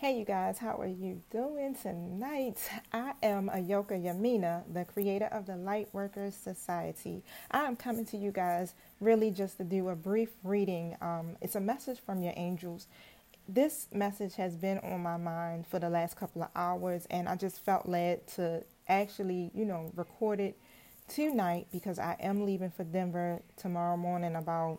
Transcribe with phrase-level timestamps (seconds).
[0.00, 2.56] Hey, you guys, how are you doing tonight?
[2.90, 7.22] I am Ayoka Yamina, the creator of the Lightworkers Society.
[7.50, 10.96] I am coming to you guys really just to do a brief reading.
[11.02, 12.86] Um, it's a message from your angels.
[13.46, 17.36] This message has been on my mind for the last couple of hours, and I
[17.36, 20.56] just felt led to actually, you know, record it
[21.08, 24.78] tonight because I am leaving for Denver tomorrow morning about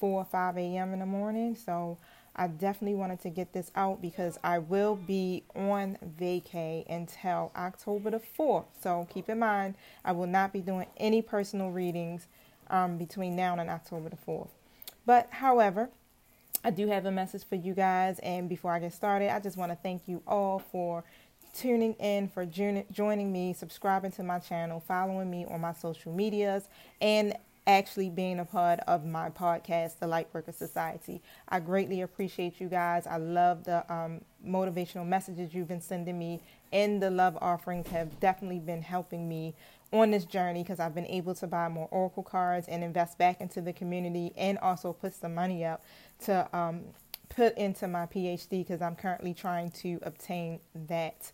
[0.00, 0.92] 4 or 5 a.m.
[0.92, 1.56] in the morning.
[1.56, 1.96] So,
[2.36, 8.10] I definitely wanted to get this out because I will be on vacay until October
[8.10, 8.66] the 4th.
[8.80, 12.26] So keep in mind, I will not be doing any personal readings
[12.70, 14.48] um, between now and October the 4th.
[15.06, 15.90] But however,
[16.64, 18.18] I do have a message for you guys.
[18.20, 21.04] And before I get started, I just want to thank you all for
[21.54, 26.68] tuning in, for joining me, subscribing to my channel, following me on my social medias,
[27.00, 31.22] and actually being a part of my podcast, The Lightworker Society.
[31.48, 33.06] I greatly appreciate you guys.
[33.06, 36.40] I love the um, motivational messages you've been sending me,
[36.72, 39.54] and the love offerings have definitely been helping me
[39.92, 43.40] on this journey because I've been able to buy more Oracle cards and invest back
[43.40, 45.84] into the community and also put some money up
[46.24, 46.82] to um,
[47.28, 51.30] put into my PhD because I'm currently trying to obtain that.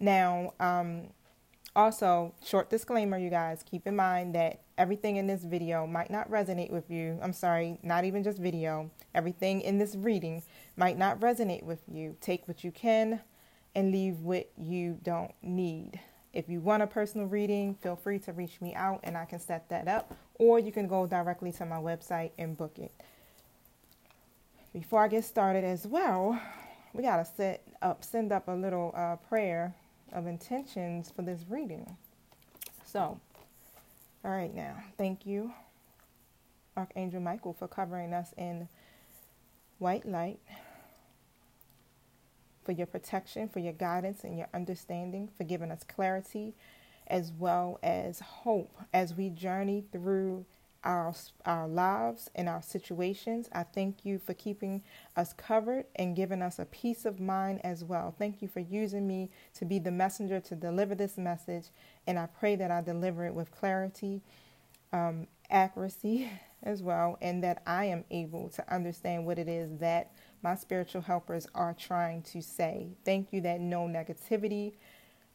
[0.00, 1.08] Now, um,
[1.74, 6.30] also, short disclaimer, you guys, keep in mind that everything in this video might not
[6.30, 7.18] resonate with you.
[7.22, 8.90] I'm sorry, not even just video.
[9.14, 10.42] Everything in this reading
[10.76, 12.16] might not resonate with you.
[12.20, 13.20] Take what you can
[13.74, 16.00] and leave what you don't need.
[16.32, 19.38] If you want a personal reading, feel free to reach me out and I can
[19.38, 22.92] set that up, or you can go directly to my website and book it.
[24.72, 26.40] Before I get started as well,
[26.92, 29.74] we got to set up, send up a little uh, prayer
[30.12, 31.96] of intentions for this reading.
[32.84, 33.20] So,
[34.24, 35.52] all right, now, thank you,
[36.76, 38.68] Archangel Michael, for covering us in
[39.78, 40.40] white light,
[42.64, 46.54] for your protection, for your guidance and your understanding, for giving us clarity
[47.06, 50.44] as well as hope as we journey through
[50.84, 51.14] our
[51.46, 53.48] our lives and our situations.
[53.52, 54.82] I thank you for keeping
[55.16, 58.14] us covered and giving us a peace of mind as well.
[58.18, 61.66] Thank you for using me to be the messenger to deliver this message,
[62.06, 64.22] and I pray that I deliver it with clarity,
[64.92, 66.30] um, accuracy
[66.62, 71.02] as well, and that I am able to understand what it is that my spiritual
[71.02, 72.88] helpers are trying to say.
[73.04, 74.74] Thank you that no negativity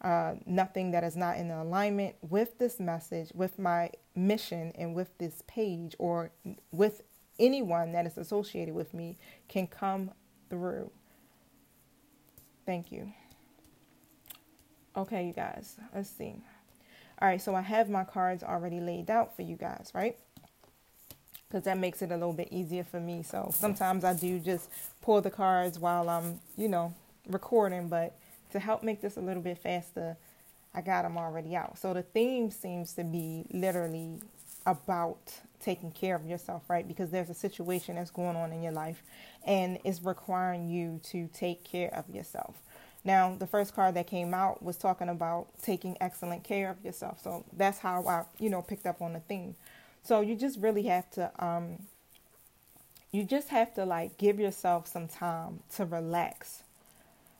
[0.05, 5.17] uh, nothing that is not in alignment with this message, with my mission, and with
[5.17, 6.29] this page, or
[6.71, 7.01] with
[7.39, 9.17] anyone that is associated with me
[9.47, 10.11] can come
[10.47, 10.91] through.
[12.67, 13.11] Thank you.
[14.95, 16.35] Okay, you guys, let's see.
[17.19, 20.19] All right, so I have my cards already laid out for you guys, right?
[21.49, 23.23] Because that makes it a little bit easier for me.
[23.23, 24.69] So sometimes I do just
[25.01, 26.93] pull the cards while I'm, you know,
[27.27, 28.15] recording, but
[28.55, 30.15] to help make this a little bit faster,
[30.73, 31.77] I got them already out.
[31.77, 34.19] So the theme seems to be literally
[34.65, 36.87] about taking care of yourself, right?
[36.87, 39.03] Because there's a situation that's going on in your life
[39.45, 42.55] and it's requiring you to take care of yourself.
[43.03, 47.21] Now, the first card that came out was talking about taking excellent care of yourself.
[47.21, 49.55] So that's how I, you know, picked up on the theme.
[50.01, 51.79] So you just really have to um
[53.11, 56.63] you just have to like give yourself some time to relax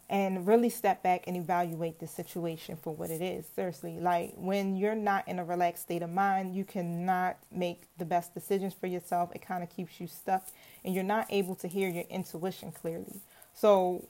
[0.10, 3.46] and really step back and evaluate the situation for what it is.
[3.56, 8.06] Seriously, like when you're not in a relaxed state of mind, you cannot make the
[8.06, 9.32] best decisions for yourself.
[9.34, 10.46] It kind of keeps you stuck
[10.84, 13.22] and you're not able to hear your intuition clearly.
[13.54, 14.06] So,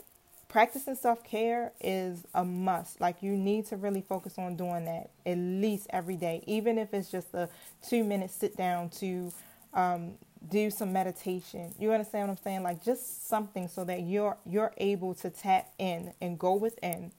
[0.50, 3.00] practicing self care is a must.
[3.00, 6.94] Like, you need to really focus on doing that at least every day, even if
[6.94, 7.47] it's just a
[7.88, 9.31] two minute sit down to
[9.73, 10.13] um,
[10.50, 11.73] do some meditation.
[11.79, 12.63] You understand what I'm saying?
[12.63, 17.11] Like just something so that you're you're able to tap in and go within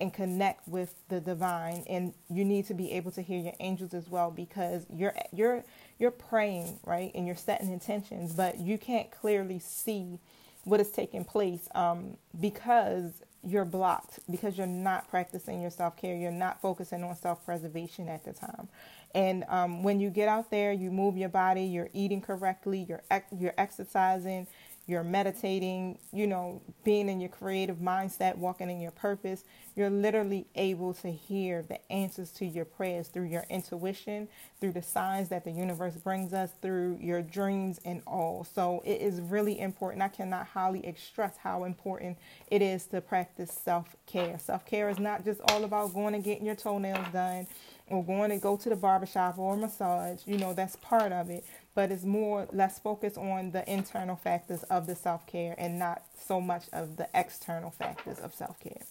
[0.00, 3.94] and connect with the divine and you need to be able to hear your angels
[3.94, 5.64] as well because you're you're
[5.98, 7.12] you're praying, right?
[7.14, 10.18] And you're setting intentions, but you can't clearly see
[10.64, 16.16] what is taking place um, because you're blocked because you're not practicing your self care.
[16.16, 18.68] You're not focusing on self preservation at the time.
[19.14, 23.02] And um, when you get out there, you move your body, you're eating correctly, you're
[23.38, 24.46] you're exercising,
[24.86, 29.44] you're meditating, you know, being in your creative mindset, walking in your purpose,
[29.76, 34.28] you're literally able to hear the answers to your prayers through your intuition,
[34.60, 38.44] through the signs that the universe brings us, through your dreams and all.
[38.44, 40.02] So it is really important.
[40.02, 42.18] I cannot highly stress how important
[42.50, 44.38] it is to practice self care.
[44.38, 47.46] Self care is not just all about going and getting your toenails done
[47.88, 51.44] or going to go to the barbershop or massage, you know, that's part of it.
[51.74, 56.02] But it's more less focused on the internal factors of the self care and not
[56.18, 58.82] so much of the external factors of self care.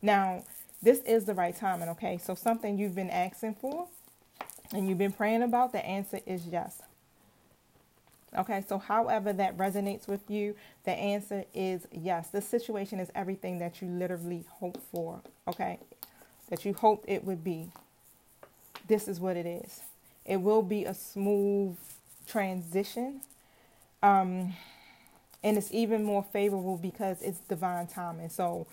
[0.00, 0.44] Now,
[0.82, 2.18] this is the right timing, okay?
[2.18, 3.88] So, something you've been asking for
[4.72, 6.82] and you've been praying about, the answer is yes.
[8.36, 10.54] Okay, so however that resonates with you,
[10.84, 12.28] the answer is yes.
[12.28, 15.78] This situation is everything that you literally hope for, okay?
[16.48, 17.70] That you hoped it would be.
[18.88, 19.80] This is what it is.
[20.24, 21.76] It will be a smooth
[22.26, 23.20] transition.
[24.02, 24.54] Um,
[25.44, 28.28] and it's even more favorable because it's divine timing.
[28.28, 28.66] So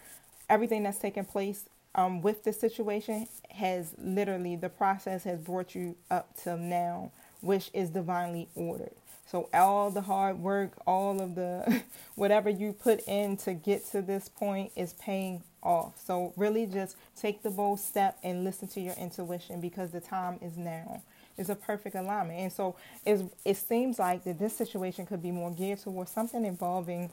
[0.50, 1.66] everything that's taking place
[1.96, 7.12] um, with this situation has literally the process has brought you up till now,
[7.42, 8.92] which is divinely ordered.
[9.25, 11.84] So all the hard work, all of the
[12.16, 16.00] whatever you put in to get to this point is paying off.
[16.04, 20.40] So really just take the bold step and listen to your intuition because the time
[20.42, 21.04] is now.
[21.39, 22.39] It's a perfect alignment.
[22.39, 22.75] And so
[23.06, 27.09] it seems like that this situation could be more geared towards something involving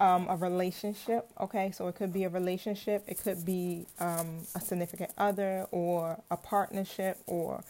[0.00, 1.28] um, a relationship.
[1.40, 6.20] Okay, so it could be a relationship, it could be um, a significant other or
[6.30, 7.62] a partnership or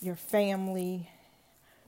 [0.00, 1.08] your family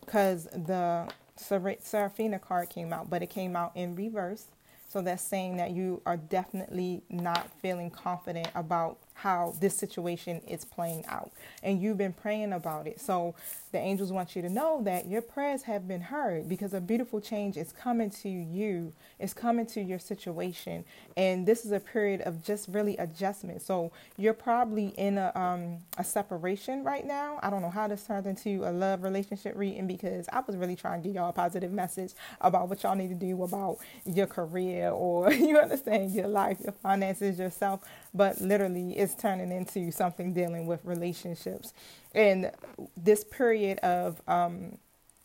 [0.01, 4.47] because the Seraphina card came out, but it came out in reverse.
[4.89, 10.65] So that's saying that you are definitely not feeling confident about how this situation is
[10.65, 11.33] playing out.
[11.63, 13.01] And you've been praying about it.
[13.01, 13.35] So
[13.73, 17.21] the angels want you to know that your prayers have been heard because a beautiful
[17.21, 20.85] change is coming to you, it's coming to your situation.
[21.17, 23.63] And this is a period of just really adjustment.
[23.63, 27.39] So you're probably in a um a separation right now.
[27.43, 30.77] I don't know how this turned into a love relationship reading because I was really
[30.77, 34.27] trying to give y'all a positive message about what y'all need to do about your
[34.27, 37.81] career or you understand your life, your finances, yourself.
[38.15, 41.75] But literally it's turning into something dealing with relationships.
[42.15, 42.51] And
[42.97, 44.79] this period of um,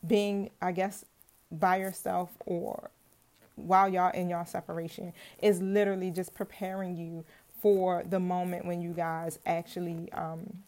[0.05, 1.05] being, I guess,
[1.51, 2.89] by yourself or
[3.55, 7.25] while y'all in y'all separation is literally just preparing you
[7.61, 10.63] for the moment when you guys actually um,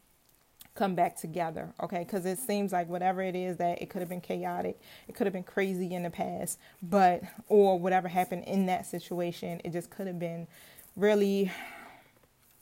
[0.75, 1.99] come back together, okay?
[1.99, 5.27] Because it seems like whatever it is that it could have been chaotic, it could
[5.27, 9.89] have been crazy in the past, but or whatever happened in that situation, it just
[9.89, 10.47] could have been
[10.95, 11.51] really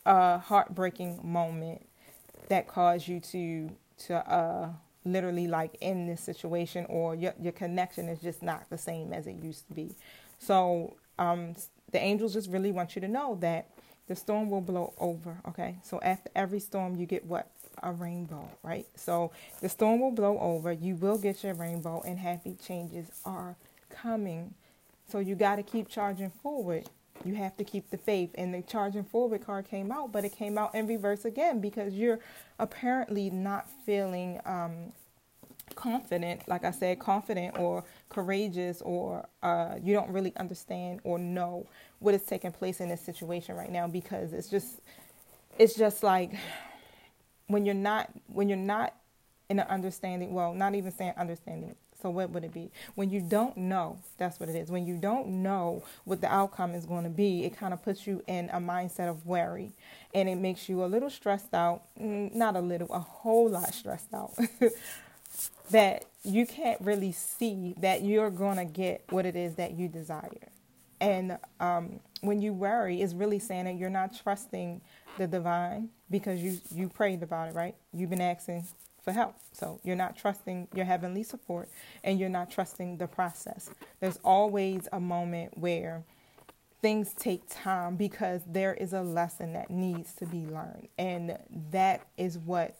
[0.07, 1.85] a heartbreaking moment
[2.47, 4.69] that caused you to to uh
[5.03, 9.27] literally like end this situation or your your connection is just not the same as
[9.27, 9.93] it used to be.
[10.39, 11.55] So um
[11.91, 13.69] the angels just really want you to know that
[14.07, 15.77] the storm will blow over, okay?
[15.83, 17.51] So after every storm you get what?
[17.83, 18.87] A rainbow, right?
[18.95, 19.31] So
[19.61, 23.57] the storm will blow over, you will get your rainbow and happy changes are
[23.89, 24.53] coming.
[25.09, 26.89] So you got to keep charging forward
[27.25, 28.31] you have to keep the faith.
[28.35, 31.93] And the charging forward card came out, but it came out in reverse again because
[31.93, 32.19] you're
[32.59, 34.93] apparently not feeling um,
[35.75, 41.67] confident, like I said, confident or courageous, or uh, you don't really understand or know
[41.99, 44.81] what is taking place in this situation right now because it's just,
[45.57, 46.31] it's just like
[47.47, 48.93] when you're not, when you're not
[49.49, 52.71] in an understanding, well, not even saying understanding, so what would it be?
[52.95, 54.69] When you don't know, that's what it is.
[54.69, 58.05] When you don't know what the outcome is going to be, it kind of puts
[58.05, 59.71] you in a mindset of worry
[60.13, 63.73] and it makes you a little stressed out, mm, not a little, a whole lot
[63.73, 64.33] stressed out.
[65.71, 69.87] that you can't really see that you're going to get what it is that you
[69.87, 70.49] desire.
[70.99, 74.81] And um, when you worry, it's really saying that you're not trusting
[75.17, 77.75] the divine because you you prayed about it, right?
[77.93, 78.65] You've been asking
[79.07, 79.37] for help.
[79.53, 81.69] So you're not trusting your heavenly support
[82.03, 83.69] and you're not trusting the process.
[84.01, 86.03] There's always a moment where
[86.81, 90.89] things take time because there is a lesson that needs to be learned.
[90.97, 91.37] And
[91.71, 92.75] that is what,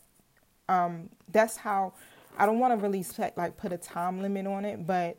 [0.68, 1.94] um, that's how,
[2.36, 3.06] I don't want to really
[3.38, 5.16] like put a time limit on it, but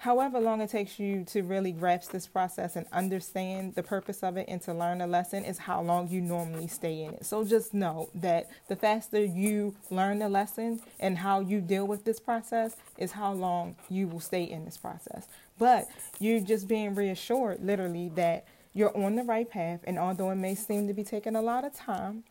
[0.00, 4.38] however long it takes you to really grasp this process and understand the purpose of
[4.38, 7.26] it and to learn a lesson is how long you normally stay in it.
[7.26, 12.06] So just know that the faster you learn the lesson and how you deal with
[12.06, 15.28] this process is how long you will stay in this process.
[15.58, 15.86] But
[16.18, 20.54] you're just being reassured literally that you're on the right path and although it may
[20.54, 22.24] seem to be taking a lot of time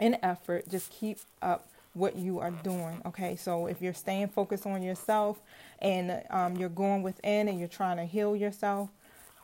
[0.00, 3.00] and effort, just keep up what you are doing.
[3.06, 5.40] Okay, so if you're staying focused on yourself
[5.80, 8.90] and um, you're going within and you're trying to heal yourself,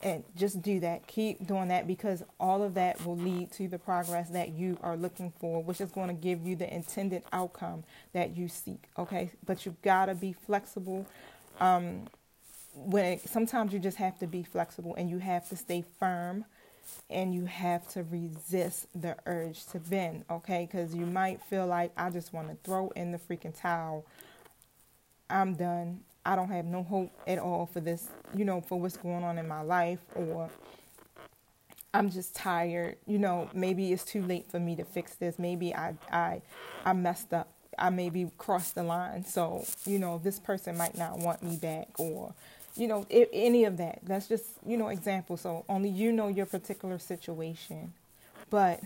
[0.03, 1.07] and just do that.
[1.07, 4.97] Keep doing that because all of that will lead to the progress that you are
[4.97, 8.85] looking for, which is going to give you the intended outcome that you seek.
[8.97, 11.07] Okay, but you've gotta be flexible.
[11.59, 12.07] Um,
[12.75, 16.45] when it, sometimes you just have to be flexible and you have to stay firm
[17.11, 20.69] and you have to resist the urge to bend, okay?
[20.71, 24.05] Because you might feel like I just want to throw in the freaking towel.
[25.31, 26.01] I'm done.
[26.25, 29.39] I don't have no hope at all for this, you know, for what's going on
[29.39, 30.51] in my life, or
[31.95, 32.97] I'm just tired.
[33.07, 35.39] You know, maybe it's too late for me to fix this.
[35.39, 36.43] Maybe I I
[36.85, 37.49] I messed up.
[37.79, 39.25] I maybe crossed the line.
[39.25, 42.35] So, you know, this person might not want me back or
[42.79, 44.01] you know, if, any of that.
[44.03, 45.37] That's just, you know, example.
[45.37, 47.93] So only you know your particular situation.
[48.51, 48.81] But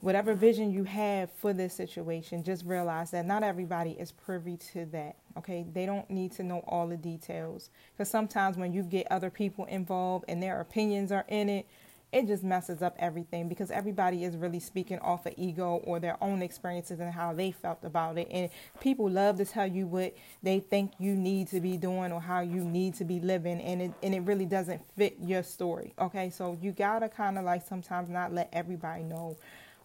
[0.00, 4.84] whatever vision you have for this situation, just realize that not everybody is privy to
[4.86, 5.16] that.
[5.38, 9.30] Okay, they don't need to know all the details because sometimes when you get other
[9.30, 11.66] people involved and their opinions are in it,
[12.12, 16.22] it just messes up everything because everybody is really speaking off of ego or their
[16.22, 18.28] own experiences and how they felt about it.
[18.30, 18.50] And
[18.80, 22.40] people love to tell you what they think you need to be doing or how
[22.40, 25.94] you need to be living, and it and it really doesn't fit your story.
[25.98, 29.36] Okay, so you gotta kind of like sometimes not let everybody know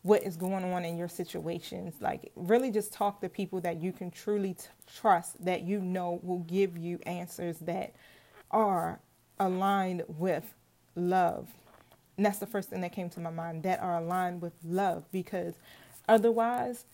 [0.04, 1.96] what is going on in your situations.
[2.00, 6.20] Like, really just talk to people that you can truly t- trust, that you know
[6.24, 7.94] will give you answers that
[8.52, 9.00] are
[9.40, 10.54] aligned with
[10.96, 11.48] love.
[12.18, 15.06] And that's the first thing that came to my mind that are aligned with love
[15.12, 15.54] because
[16.08, 16.86] otherwise,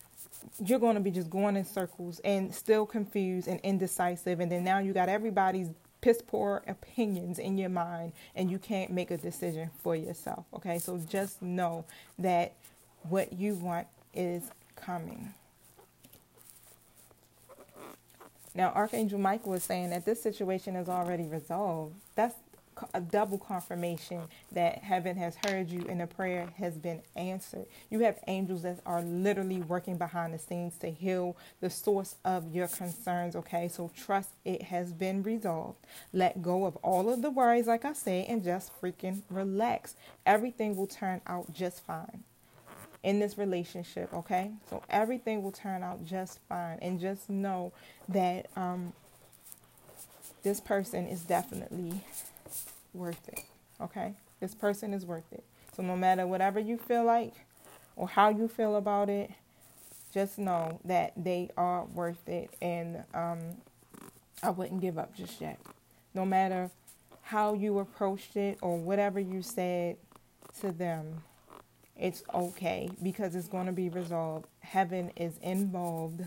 [0.64, 4.40] you're going to be just going in circles and still confused and indecisive.
[4.40, 5.68] And then now you got everybody's
[6.00, 10.44] piss poor opinions in your mind and you can't make a decision for yourself.
[10.54, 11.86] Okay, so just know
[12.18, 12.52] that
[13.08, 15.32] what you want is coming.
[18.54, 21.94] Now, Archangel Michael was saying that this situation is already resolved.
[22.14, 22.34] That's
[22.94, 24.22] a double confirmation
[24.52, 27.66] that heaven has heard you and the prayer has been answered.
[27.90, 32.54] You have angels that are literally working behind the scenes to heal the source of
[32.54, 33.68] your concerns, okay?
[33.68, 35.78] So trust it has been resolved.
[36.12, 39.96] Let go of all of the worries, like I said, and just freaking relax.
[40.24, 42.22] Everything will turn out just fine
[43.02, 44.50] in this relationship, okay?
[44.70, 46.78] So everything will turn out just fine.
[46.80, 47.72] And just know
[48.08, 48.94] that um,
[50.42, 52.00] this person is definitely
[52.94, 53.40] worth it,
[53.80, 54.14] okay?
[54.40, 55.44] This person is worth it.
[55.76, 57.34] So no matter whatever you feel like
[57.96, 59.30] or how you feel about it,
[60.12, 62.50] just know that they are worth it.
[62.62, 63.40] And um,
[64.42, 65.58] I wouldn't give up just yet.
[66.14, 66.70] No matter
[67.22, 69.96] how you approached it or whatever you said
[70.60, 71.22] to them
[71.96, 74.46] it's okay because it's going to be resolved.
[74.60, 76.24] Heaven is involved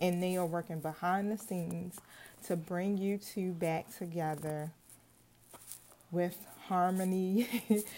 [0.00, 2.00] and they are working behind the scenes
[2.46, 4.70] to bring you two back together
[6.12, 6.36] with
[6.68, 7.48] harmony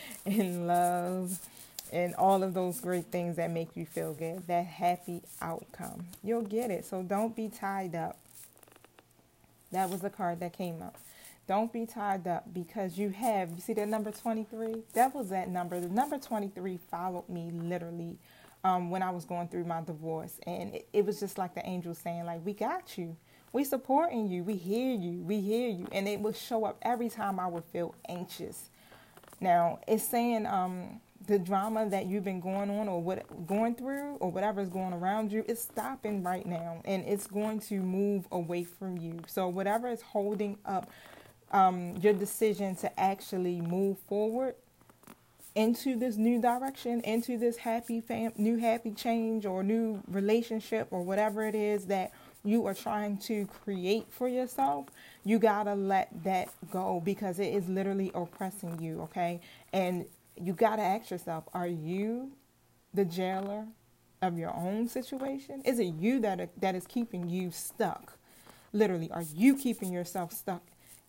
[0.27, 1.39] and love
[1.93, 4.47] and all of those great things that make you feel good.
[4.47, 6.07] That happy outcome.
[6.23, 6.85] You'll get it.
[6.85, 8.19] So don't be tied up.
[9.71, 10.97] That was the card that came up.
[11.47, 14.83] Don't be tied up because you have, you see that number 23?
[14.95, 15.79] That was that number.
[15.79, 18.17] The number 23 followed me literally
[18.65, 20.39] um, when I was going through my divorce.
[20.47, 23.17] And it, it was just like the angel saying, like, we got you.
[23.55, 24.43] We supporting you.
[24.43, 25.23] We hear you.
[25.23, 25.87] We hear you.
[25.93, 28.69] And it would show up every time I would feel anxious.
[29.41, 34.17] Now, it's saying um, the drama that you've been going on or what going through
[34.17, 38.27] or whatever is going around you is stopping right now and it's going to move
[38.33, 39.21] away from you.
[39.29, 40.91] So whatever is holding up
[41.53, 44.57] um, your decision to actually move forward
[45.55, 51.03] into this new direction, into this happy fam- new happy change or new relationship or
[51.03, 52.11] whatever it is that
[52.45, 54.87] you are trying to create for yourself,
[55.25, 59.41] you gotta let that go because it is literally oppressing you, okay?
[59.73, 60.05] And
[60.41, 62.33] you gotta ask yourself, are you
[62.93, 63.67] the jailer
[64.21, 65.63] of your own situation?
[65.65, 68.19] Is it you that that is keeping you stuck?
[68.73, 70.63] Literally, are you keeping yourself stuck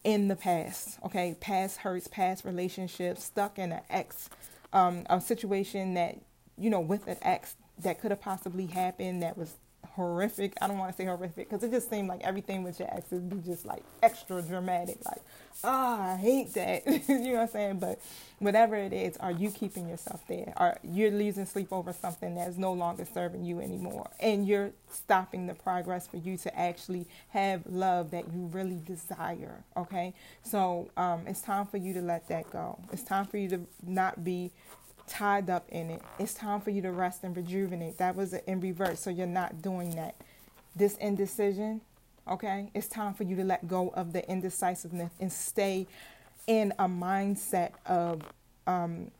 [0.04, 1.36] in the past, okay?
[1.40, 4.30] Past hurts, past relationships, stuck in an ex,
[4.72, 6.18] um, a situation that,
[6.58, 9.56] you know, with an ex that could have possibly happened that was
[9.96, 10.54] horrific.
[10.62, 13.10] I don't want to say horrific because it just seemed like everything with your ex
[13.12, 14.98] would be just like extra dramatic.
[15.06, 15.22] Like,
[15.64, 16.86] ah, oh, I hate that.
[17.08, 17.80] you know what I'm saying?
[17.80, 18.00] But
[18.40, 20.54] whatever it is, are you keeping yourself there?
[20.58, 24.10] Are you're losing sleep over something that's no longer serving you anymore?
[24.20, 29.64] And you're stopping the progress for you to actually have love that you really desire.
[29.78, 30.14] Okay?
[30.44, 32.80] So um, it's time for you to let that go.
[32.92, 34.52] It's time for you to not be
[35.08, 36.02] tied up in it.
[36.20, 37.98] It's time for you to rest and rejuvenate.
[37.98, 40.16] That was in reverse, so you're not doing that.
[40.76, 41.82] This indecision,
[42.28, 42.70] okay?
[42.74, 45.88] It's time for you to let go of the indecisiveness and stay
[46.48, 48.22] in a mindset of
[48.68, 49.12] um,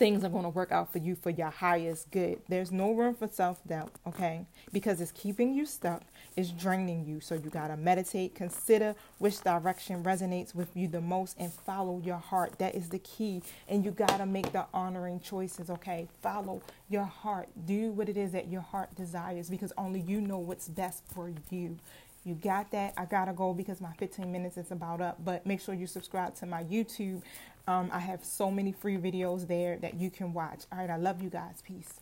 [0.00, 2.40] things are going to work out for you for your highest good.
[2.48, 4.46] There's no room for self doubt, okay?
[4.72, 6.02] Because it's keeping you stuck,
[6.36, 7.20] it's draining you.
[7.20, 12.00] So you got to meditate, consider which direction resonates with you the most, and follow
[12.02, 12.58] your heart.
[12.58, 13.42] That is the key.
[13.68, 16.08] And you got to make the honoring choices, okay?
[16.22, 17.50] Follow your heart.
[17.66, 21.30] Do what it is that your heart desires because only you know what's best for
[21.50, 21.76] you.
[22.24, 22.92] You got that?
[22.98, 25.24] I gotta go because my 15 minutes is about up.
[25.24, 27.22] But make sure you subscribe to my YouTube.
[27.66, 30.64] Um, I have so many free videos there that you can watch.
[30.72, 31.62] All right, I love you guys.
[31.66, 32.00] Peace.